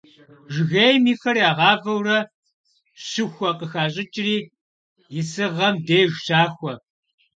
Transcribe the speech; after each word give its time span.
Жыгейм 0.53 1.03
и 1.13 1.15
фэр 1.21 1.37
ягъавэурэ 1.49 2.19
щыхуэ 3.07 3.49
къыхащӏыкӏри 3.57 4.35
исыгъэм 5.19 5.75
деж 5.87 6.11
щахуэ. 6.25 6.73